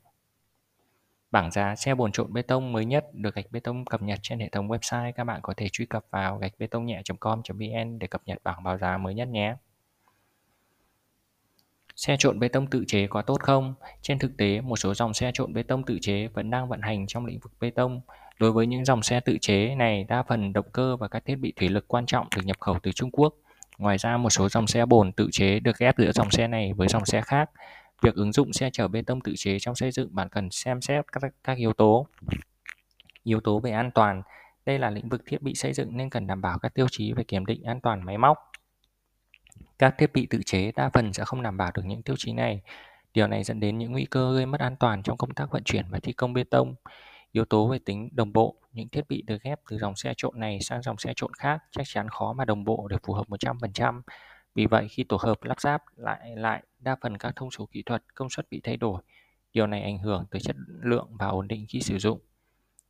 Bảng 1.31 1.51
giá 1.51 1.77
xe 1.77 1.95
bồn 1.95 2.13
trộn 2.13 2.33
bê 2.33 2.43
tông 2.43 2.73
mới 2.73 2.85
nhất 2.85 3.07
được 3.13 3.35
gạch 3.35 3.47
bê 3.51 3.61
tông 3.61 3.85
cập 3.85 4.03
nhật 4.03 4.19
trên 4.23 4.41
hệ 4.41 4.49
thống 4.49 4.69
website. 4.69 5.13
Các 5.13 5.25
bạn 5.25 5.41
có 5.43 5.55
thể 5.57 5.69
truy 5.73 5.87
cập 5.87 6.05
vào 6.11 6.39
gạch 6.39 6.53
bê 6.59 6.67
tông 6.67 6.87
nhẹ.com.vn 6.87 7.99
để 7.99 8.07
cập 8.07 8.23
nhật 8.27 8.39
bảng 8.45 8.63
báo 8.63 8.79
giá 8.79 8.99
mới 8.99 9.15
nhất 9.15 9.29
nhé. 9.29 9.55
Xe 11.97 12.17
trộn 12.19 12.39
bê 12.39 12.49
tông 12.49 12.67
tự 12.67 12.85
chế 12.87 13.07
có 13.07 13.23
tốt 13.23 13.41
không? 13.41 13.75
Trên 14.03 14.19
thực 14.19 14.37
tế, 14.37 14.61
một 14.61 14.77
số 14.77 14.95
dòng 14.95 15.15
xe 15.15 15.31
trộn 15.35 15.53
bê 15.53 15.63
tông 15.63 15.83
tự 15.83 15.99
chế 16.03 16.27
vẫn 16.27 16.51
đang 16.51 16.69
vận 16.69 16.81
hành 16.81 17.07
trong 17.07 17.27
lĩnh 17.27 17.39
vực 17.39 17.53
bê 17.61 17.71
tông. 17.71 18.01
Đối 18.39 18.53
với 18.53 18.67
những 18.67 18.85
dòng 18.85 19.03
xe 19.03 19.21
tự 19.21 19.39
chế 19.41 19.75
này, 19.75 20.05
đa 20.05 20.23
phần 20.23 20.53
động 20.53 20.67
cơ 20.73 20.97
và 20.97 21.09
các 21.09 21.25
thiết 21.25 21.37
bị 21.37 21.53
thủy 21.57 21.69
lực 21.69 21.89
quan 21.89 22.07
trọng 22.07 22.27
được 22.37 22.43
nhập 22.45 22.61
khẩu 22.61 22.79
từ 22.83 22.93
Trung 22.93 23.11
Quốc. 23.11 23.35
Ngoài 23.81 23.99
ra, 23.99 24.17
một 24.17 24.31
số 24.31 24.49
dòng 24.49 24.67
xe 24.67 24.87
bồn 24.87 25.13
tự 25.13 25.29
chế 25.33 25.61
được 25.61 25.79
ghép 25.79 25.99
giữa 25.99 26.13
dòng 26.13 26.31
xe 26.31 26.49
này 26.49 26.73
với 26.73 26.89
dòng 26.89 27.05
xe 27.05 27.21
khác. 27.21 27.51
Việc 28.03 28.15
ứng 28.15 28.33
dụng 28.33 28.53
xe 28.53 28.71
chở 28.73 28.89
bê 28.89 29.03
tông 29.03 29.21
tự 29.21 29.35
chế 29.37 29.59
trong 29.59 29.75
xây 29.75 29.91
dựng 29.91 30.15
bạn 30.15 30.29
cần 30.29 30.51
xem 30.51 30.81
xét 30.81 31.13
các, 31.13 31.23
các 31.45 31.59
yếu 31.59 31.73
tố. 31.73 32.07
Yếu 33.23 33.41
tố 33.41 33.61
về 33.61 33.71
an 33.71 33.91
toàn. 33.91 34.23
Đây 34.67 34.79
là 34.79 34.91
lĩnh 34.91 35.09
vực 35.09 35.23
thiết 35.27 35.43
bị 35.43 35.55
xây 35.55 35.73
dựng 35.73 35.97
nên 35.97 36.11
cần 36.11 36.27
đảm 36.27 36.41
bảo 36.41 36.59
các 36.59 36.75
tiêu 36.75 36.87
chí 36.91 37.13
về 37.13 37.25
kiểm 37.25 37.47
định 37.47 37.63
an 37.63 37.81
toàn 37.81 38.07
máy 38.07 38.19
móc. 38.19 38.39
Các 39.79 39.95
thiết 39.99 40.13
bị 40.13 40.27
tự 40.27 40.41
chế 40.47 40.73
đa 40.77 40.91
phần 40.95 41.13
sẽ 41.13 41.25
không 41.25 41.43
đảm 41.43 41.57
bảo 41.57 41.71
được 41.75 41.83
những 41.85 42.03
tiêu 42.03 42.17
chí 42.19 42.33
này. 42.33 42.61
Điều 43.15 43.27
này 43.27 43.45
dẫn 43.45 43.61
đến 43.61 43.79
những 43.79 43.93
nguy 43.93 44.05
cơ 44.05 44.35
gây 44.35 44.47
mất 44.47 44.61
an 44.61 44.77
toàn 44.77 45.03
trong 45.03 45.17
công 45.17 45.35
tác 45.35 45.51
vận 45.51 45.63
chuyển 45.65 45.85
và 45.91 45.99
thi 46.03 46.13
công 46.13 46.33
bê 46.33 46.45
tông. 46.45 46.75
Yếu 47.33 47.45
tố 47.45 47.69
về 47.69 47.79
tính 47.79 48.09
đồng 48.13 48.33
bộ, 48.33 48.57
những 48.73 48.89
thiết 48.89 49.09
bị 49.09 49.23
được 49.23 49.43
ghép 49.43 49.61
từ 49.71 49.79
dòng 49.79 49.97
xe 49.97 50.15
trộn 50.17 50.41
này 50.41 50.59
sang 50.61 50.83
dòng 50.83 50.99
xe 50.99 51.13
trộn 51.17 51.35
khác 51.35 51.63
chắc 51.71 51.87
chắn 51.87 52.09
khó 52.09 52.33
mà 52.33 52.45
đồng 52.45 52.65
bộ 52.65 52.89
để 52.91 52.97
phù 53.03 53.13
hợp 53.13 53.29
100%. 53.29 54.01
Vì 54.55 54.67
vậy 54.67 54.89
khi 54.91 55.05
tổ 55.05 55.17
hợp 55.17 55.43
lắp 55.43 55.61
ráp 55.61 55.83
lại 55.97 56.31
lại 56.37 56.63
đa 56.79 56.97
phần 57.03 57.19
các 57.19 57.37
thông 57.37 57.51
số 57.51 57.69
kỹ 57.73 57.83
thuật 57.87 58.03
công 58.15 58.31
suất 58.31 58.51
bị 58.51 58.61
thay 58.65 58.77
đổi. 58.77 59.03
Điều 59.53 59.67
này 59.67 59.83
ảnh 59.83 59.99
hưởng 59.99 60.25
tới 60.31 60.41
chất 60.41 60.57
lượng 60.83 61.09
và 61.19 61.27
ổn 61.27 61.49
định 61.49 61.67
khi 61.69 61.81
sử 61.81 61.99
dụng. 61.99 62.21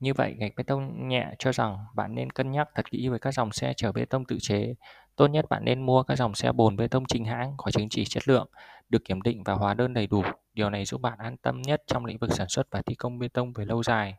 Như 0.01 0.15
vậy, 0.15 0.37
gạch 0.39 0.53
bê 0.57 0.65
tông 0.65 1.09
nhẹ 1.09 1.35
cho 1.39 1.53
rằng 1.53 1.79
bạn 1.95 2.15
nên 2.15 2.31
cân 2.31 2.51
nhắc 2.51 2.69
thật 2.75 2.91
kỹ 2.91 3.09
với 3.09 3.19
các 3.19 3.35
dòng 3.35 3.53
xe 3.53 3.73
chở 3.77 3.93
bê 3.93 4.05
tông 4.05 4.25
tự 4.25 4.39
chế. 4.41 4.75
Tốt 5.17 5.27
nhất 5.27 5.47
bạn 5.49 5.65
nên 5.65 5.87
mua 5.87 6.03
các 6.03 6.19
dòng 6.19 6.35
xe 6.35 6.53
bồn 6.53 6.77
bê 6.77 6.89
tông 6.89 7.05
chính 7.07 7.25
hãng 7.25 7.55
có 7.57 7.71
chứng 7.71 7.89
chỉ 7.89 8.05
chất 8.05 8.29
lượng, 8.29 8.49
được 8.89 9.05
kiểm 9.05 9.23
định 9.23 9.43
và 9.45 9.55
hóa 9.55 9.75
đơn 9.75 9.95
đầy 9.95 10.07
đủ. 10.07 10.23
Điều 10.55 10.71
này 10.71 10.85
giúp 10.85 11.01
bạn 11.01 11.19
an 11.19 11.37
tâm 11.37 11.63
nhất 11.63 11.83
trong 11.87 12.05
lĩnh 12.05 12.19
vực 12.19 12.33
sản 12.33 12.49
xuất 12.49 12.67
và 12.71 12.83
thi 12.87 12.95
công 12.95 13.19
bê 13.19 13.29
tông 13.29 13.53
về 13.53 13.65
lâu 13.65 13.83
dài. 13.83 14.15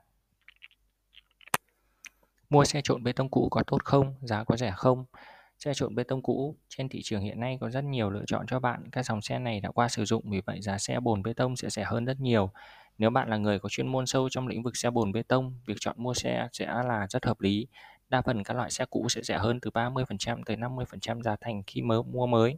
Mua 2.51 2.65
xe 2.65 2.81
trộn 2.83 3.03
bê 3.03 3.11
tông 3.11 3.29
cũ 3.29 3.47
có 3.51 3.63
tốt 3.67 3.83
không? 3.83 4.15
Giá 4.21 4.43
có 4.43 4.57
rẻ 4.57 4.73
không? 4.75 5.05
Xe 5.59 5.73
trộn 5.73 5.95
bê 5.95 6.03
tông 6.03 6.21
cũ 6.23 6.55
trên 6.69 6.89
thị 6.89 7.01
trường 7.03 7.21
hiện 7.21 7.39
nay 7.39 7.57
có 7.61 7.69
rất 7.69 7.83
nhiều 7.83 8.09
lựa 8.09 8.23
chọn 8.27 8.45
cho 8.47 8.59
bạn. 8.59 8.89
Các 8.91 9.05
dòng 9.05 9.21
xe 9.21 9.39
này 9.39 9.61
đã 9.61 9.71
qua 9.71 9.89
sử 9.89 10.05
dụng 10.05 10.23
vì 10.29 10.41
vậy 10.45 10.61
giá 10.61 10.77
xe 10.77 10.99
bồn 10.99 11.23
bê 11.23 11.33
tông 11.33 11.55
sẽ 11.55 11.69
rẻ 11.69 11.83
hơn 11.83 12.05
rất 12.05 12.19
nhiều. 12.19 12.51
Nếu 12.97 13.09
bạn 13.09 13.29
là 13.29 13.37
người 13.37 13.59
có 13.59 13.69
chuyên 13.69 13.87
môn 13.87 14.05
sâu 14.05 14.29
trong 14.29 14.47
lĩnh 14.47 14.63
vực 14.63 14.77
xe 14.77 14.89
bồn 14.89 15.11
bê 15.11 15.23
tông, 15.23 15.53
việc 15.65 15.73
chọn 15.79 15.95
mua 15.97 16.13
xe 16.13 16.47
sẽ 16.53 16.65
là 16.65 17.07
rất 17.09 17.25
hợp 17.25 17.41
lý. 17.41 17.67
Đa 18.09 18.21
phần 18.21 18.43
các 18.43 18.57
loại 18.57 18.71
xe 18.71 18.85
cũ 18.89 19.09
sẽ 19.09 19.21
rẻ 19.23 19.37
hơn 19.37 19.59
từ 19.59 19.71
30% 19.71 20.43
tới 20.45 20.57
50% 20.57 21.21
giá 21.21 21.35
thành 21.41 21.63
khi 21.67 21.81
mới 21.81 22.03
mua 22.03 22.27
mới. 22.27 22.57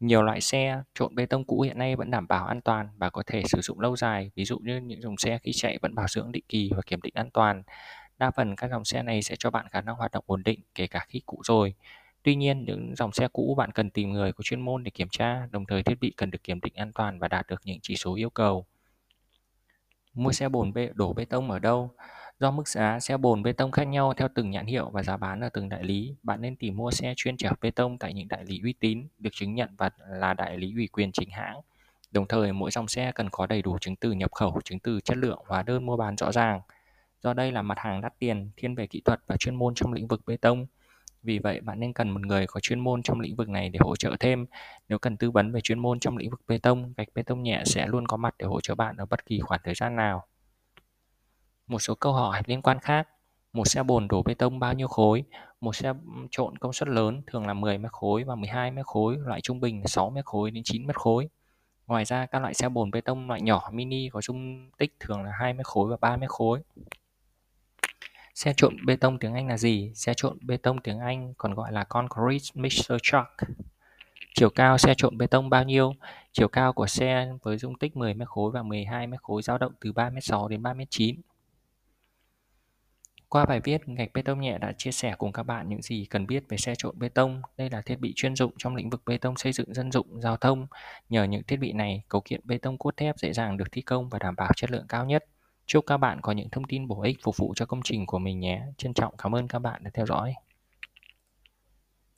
Nhiều 0.00 0.22
loại 0.22 0.40
xe 0.40 0.82
trộn 0.94 1.14
bê 1.14 1.26
tông 1.26 1.44
cũ 1.44 1.60
hiện 1.60 1.78
nay 1.78 1.96
vẫn 1.96 2.10
đảm 2.10 2.26
bảo 2.28 2.46
an 2.46 2.60
toàn 2.60 2.88
và 2.96 3.10
có 3.10 3.22
thể 3.26 3.42
sử 3.46 3.60
dụng 3.60 3.80
lâu 3.80 3.96
dài, 3.96 4.30
ví 4.34 4.44
dụ 4.44 4.58
như 4.58 4.80
những 4.80 5.02
dòng 5.02 5.16
xe 5.18 5.38
khi 5.42 5.52
chạy 5.54 5.78
vẫn 5.82 5.94
bảo 5.94 6.06
dưỡng 6.08 6.32
định 6.32 6.44
kỳ 6.48 6.70
và 6.76 6.82
kiểm 6.86 7.00
định 7.02 7.14
an 7.16 7.30
toàn. 7.30 7.62
Đa 8.20 8.30
phần 8.30 8.56
các 8.56 8.70
dòng 8.70 8.84
xe 8.84 9.02
này 9.02 9.22
sẽ 9.22 9.36
cho 9.38 9.50
bạn 9.50 9.66
khả 9.68 9.80
năng 9.80 9.96
hoạt 9.96 10.12
động 10.12 10.24
ổn 10.26 10.42
định 10.42 10.60
kể 10.74 10.86
cả 10.86 11.04
khi 11.08 11.22
cũ 11.26 11.40
rồi. 11.44 11.74
Tuy 12.22 12.34
nhiên, 12.34 12.64
những 12.64 12.94
dòng 12.96 13.12
xe 13.12 13.28
cũ 13.32 13.54
bạn 13.58 13.72
cần 13.72 13.90
tìm 13.90 14.12
người 14.12 14.32
có 14.32 14.42
chuyên 14.42 14.60
môn 14.60 14.84
để 14.84 14.90
kiểm 14.90 15.08
tra, 15.10 15.46
đồng 15.50 15.66
thời 15.66 15.82
thiết 15.82 16.00
bị 16.00 16.12
cần 16.16 16.30
được 16.30 16.42
kiểm 16.44 16.60
định 16.60 16.72
an 16.76 16.92
toàn 16.92 17.18
và 17.18 17.28
đạt 17.28 17.46
được 17.46 17.60
những 17.64 17.78
chỉ 17.82 17.96
số 17.96 18.14
yêu 18.14 18.30
cầu. 18.30 18.66
Mua 20.14 20.32
xe 20.32 20.48
bồn 20.48 20.72
bê 20.72 20.90
đổ 20.94 21.12
bê 21.12 21.24
tông 21.24 21.50
ở 21.50 21.58
đâu? 21.58 21.90
Do 22.38 22.50
mức 22.50 22.68
giá 22.68 23.00
xe 23.00 23.16
bồn 23.16 23.42
bê 23.42 23.52
tông 23.52 23.70
khác 23.70 23.84
nhau 23.84 24.14
theo 24.14 24.28
từng 24.34 24.50
nhãn 24.50 24.66
hiệu 24.66 24.90
và 24.90 25.02
giá 25.02 25.16
bán 25.16 25.40
ở 25.40 25.48
từng 25.48 25.68
đại 25.68 25.84
lý, 25.84 26.14
bạn 26.22 26.40
nên 26.40 26.56
tìm 26.56 26.76
mua 26.76 26.90
xe 26.90 27.14
chuyên 27.16 27.36
chở 27.36 27.50
bê 27.60 27.70
tông 27.70 27.98
tại 27.98 28.14
những 28.14 28.28
đại 28.28 28.44
lý 28.44 28.60
uy 28.62 28.72
tín, 28.72 29.08
được 29.18 29.30
chứng 29.32 29.54
nhận 29.54 29.68
và 29.78 29.90
là 30.08 30.34
đại 30.34 30.58
lý 30.58 30.72
ủy 30.74 30.88
quyền 30.92 31.12
chính 31.12 31.30
hãng. 31.30 31.60
Đồng 32.10 32.26
thời, 32.26 32.52
mỗi 32.52 32.70
dòng 32.70 32.88
xe 32.88 33.12
cần 33.14 33.30
có 33.30 33.46
đầy 33.46 33.62
đủ 33.62 33.78
chứng 33.80 33.96
từ 33.96 34.12
nhập 34.12 34.32
khẩu, 34.32 34.60
chứng 34.64 34.78
từ 34.78 35.00
chất 35.00 35.16
lượng, 35.16 35.38
hóa 35.46 35.62
đơn 35.62 35.86
mua 35.86 35.96
bán 35.96 36.16
rõ 36.16 36.32
ràng. 36.32 36.60
Do 37.22 37.34
đây 37.34 37.52
là 37.52 37.62
mặt 37.62 37.78
hàng 37.78 38.00
đắt 38.00 38.18
tiền, 38.18 38.50
thiên 38.56 38.74
về 38.74 38.86
kỹ 38.86 39.02
thuật 39.04 39.20
và 39.26 39.36
chuyên 39.36 39.54
môn 39.54 39.74
trong 39.74 39.92
lĩnh 39.92 40.06
vực 40.06 40.20
bê 40.26 40.36
tông. 40.36 40.66
Vì 41.22 41.38
vậy, 41.38 41.60
bạn 41.60 41.80
nên 41.80 41.92
cần 41.92 42.10
một 42.10 42.26
người 42.26 42.46
có 42.46 42.60
chuyên 42.60 42.80
môn 42.80 43.02
trong 43.02 43.20
lĩnh 43.20 43.36
vực 43.36 43.48
này 43.48 43.68
để 43.68 43.78
hỗ 43.82 43.96
trợ 43.96 44.16
thêm. 44.20 44.46
Nếu 44.88 44.98
cần 44.98 45.16
tư 45.16 45.30
vấn 45.30 45.52
về 45.52 45.60
chuyên 45.60 45.78
môn 45.78 46.00
trong 46.00 46.16
lĩnh 46.16 46.30
vực 46.30 46.40
bê 46.48 46.58
tông, 46.58 46.92
gạch 46.96 47.08
bê 47.14 47.22
tông 47.22 47.42
nhẹ 47.42 47.62
sẽ 47.66 47.86
luôn 47.86 48.06
có 48.06 48.16
mặt 48.16 48.34
để 48.38 48.46
hỗ 48.46 48.60
trợ 48.60 48.74
bạn 48.74 48.96
ở 48.96 49.06
bất 49.06 49.26
kỳ 49.26 49.40
khoảng 49.40 49.60
thời 49.64 49.74
gian 49.74 49.96
nào. 49.96 50.26
Một 51.66 51.78
số 51.78 51.94
câu 51.94 52.12
hỏi 52.12 52.42
liên 52.46 52.62
quan 52.62 52.78
khác. 52.80 53.08
Một 53.52 53.64
xe 53.64 53.82
bồn 53.82 54.08
đổ 54.08 54.22
bê 54.22 54.34
tông 54.34 54.58
bao 54.58 54.74
nhiêu 54.74 54.88
khối? 54.88 55.24
Một 55.60 55.76
xe 55.76 55.92
trộn 56.30 56.58
công 56.58 56.72
suất 56.72 56.88
lớn 56.88 57.22
thường 57.26 57.46
là 57.46 57.54
10 57.54 57.78
mét 57.78 57.92
khối 57.92 58.24
và 58.24 58.34
12 58.34 58.70
mét 58.70 58.86
khối, 58.86 59.16
loại 59.18 59.40
trung 59.40 59.60
bình 59.60 59.82
6 59.86 60.10
mét 60.10 60.24
khối 60.24 60.50
đến 60.50 60.62
9 60.66 60.86
mét 60.86 60.96
khối. 60.96 61.28
Ngoài 61.86 62.04
ra, 62.04 62.26
các 62.26 62.42
loại 62.42 62.54
xe 62.54 62.68
bồn 62.68 62.90
bê 62.90 63.00
tông 63.00 63.28
loại 63.28 63.42
nhỏ 63.42 63.70
mini 63.72 64.08
có 64.08 64.20
dung 64.20 64.70
tích 64.78 64.96
thường 65.00 65.22
là 65.22 65.32
2 65.40 65.54
mét 65.54 65.66
khối 65.66 65.90
và 65.90 65.96
3 66.00 66.16
mét 66.16 66.30
khối. 66.30 66.60
Xe 68.40 68.52
trộn 68.56 68.86
bê 68.86 68.96
tông 68.96 69.18
tiếng 69.18 69.34
Anh 69.34 69.48
là 69.48 69.56
gì? 69.56 69.92
Xe 69.94 70.14
trộn 70.16 70.38
bê 70.40 70.56
tông 70.56 70.80
tiếng 70.80 70.98
Anh 70.98 71.34
còn 71.38 71.54
gọi 71.54 71.72
là 71.72 71.84
concrete 71.84 72.44
mixer 72.54 72.98
truck. 73.02 73.26
Chiều 74.34 74.50
cao 74.50 74.78
xe 74.78 74.94
trộn 74.96 75.18
bê 75.18 75.26
tông 75.26 75.50
bao 75.50 75.64
nhiêu? 75.64 75.94
Chiều 76.32 76.48
cao 76.48 76.72
của 76.72 76.86
xe 76.86 77.32
với 77.42 77.58
dung 77.58 77.78
tích 77.78 77.96
10 77.96 78.14
mét 78.14 78.28
khối 78.28 78.50
và 78.50 78.62
12 78.62 79.06
mét 79.06 79.22
khối 79.22 79.42
dao 79.42 79.58
động 79.58 79.72
từ 79.80 79.92
3m6 79.92 80.48
đến 80.48 80.62
3m9. 80.62 81.14
Qua 83.28 83.44
bài 83.44 83.60
viết, 83.64 83.86
Gạch 83.86 84.12
Bê 84.14 84.22
tông 84.22 84.40
nhẹ 84.40 84.58
đã 84.58 84.72
chia 84.78 84.92
sẻ 84.92 85.14
cùng 85.18 85.32
các 85.32 85.42
bạn 85.42 85.68
những 85.68 85.82
gì 85.82 86.06
cần 86.10 86.26
biết 86.26 86.44
về 86.48 86.56
xe 86.56 86.74
trộn 86.78 86.98
bê 86.98 87.08
tông. 87.08 87.42
Đây 87.56 87.70
là 87.70 87.80
thiết 87.80 88.00
bị 88.00 88.12
chuyên 88.16 88.36
dụng 88.36 88.52
trong 88.58 88.76
lĩnh 88.76 88.90
vực 88.90 89.02
bê 89.06 89.18
tông 89.18 89.36
xây 89.36 89.52
dựng 89.52 89.74
dân 89.74 89.92
dụng, 89.92 90.20
giao 90.20 90.36
thông. 90.36 90.66
Nhờ 91.08 91.24
những 91.24 91.42
thiết 91.42 91.56
bị 91.56 91.72
này, 91.72 92.02
cấu 92.08 92.20
kiện 92.20 92.40
bê 92.44 92.58
tông 92.58 92.78
cốt 92.78 92.96
thép 92.96 93.18
dễ 93.18 93.32
dàng 93.32 93.56
được 93.56 93.72
thi 93.72 93.82
công 93.82 94.08
và 94.08 94.18
đảm 94.18 94.36
bảo 94.36 94.50
chất 94.56 94.70
lượng 94.70 94.86
cao 94.88 95.04
nhất. 95.04 95.24
Chúc 95.70 95.86
các 95.86 95.96
bạn 95.96 96.20
có 96.20 96.32
những 96.32 96.48
thông 96.50 96.64
tin 96.64 96.88
bổ 96.88 97.02
ích, 97.02 97.18
phục 97.22 97.36
vụ 97.36 97.52
cho 97.56 97.66
công 97.66 97.80
trình 97.84 98.06
của 98.06 98.18
mình 98.18 98.40
nhé. 98.40 98.62
Trân 98.76 98.94
trọng 98.94 99.14
cảm 99.18 99.34
ơn 99.34 99.48
các 99.48 99.58
bạn 99.58 99.84
đã 99.84 99.90
theo 99.94 100.06
dõi. 100.06 100.34